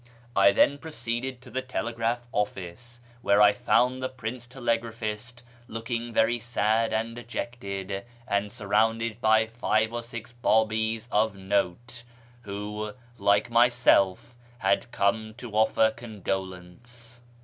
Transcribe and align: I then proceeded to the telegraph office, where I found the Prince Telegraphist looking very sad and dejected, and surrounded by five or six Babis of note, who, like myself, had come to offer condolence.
I 0.35 0.51
then 0.51 0.79
proceeded 0.79 1.41
to 1.43 1.51
the 1.51 1.61
telegraph 1.61 2.25
office, 2.31 3.01
where 3.21 3.39
I 3.39 3.53
found 3.53 4.01
the 4.01 4.09
Prince 4.09 4.47
Telegraphist 4.47 5.43
looking 5.67 6.11
very 6.11 6.39
sad 6.39 6.91
and 6.91 7.15
dejected, 7.15 8.03
and 8.27 8.51
surrounded 8.51 9.21
by 9.21 9.45
five 9.45 9.93
or 9.93 10.01
six 10.01 10.31
Babis 10.31 11.07
of 11.11 11.35
note, 11.35 12.01
who, 12.41 12.93
like 13.19 13.51
myself, 13.51 14.35
had 14.57 14.91
come 14.91 15.35
to 15.35 15.51
offer 15.51 15.91
condolence. 15.91 17.21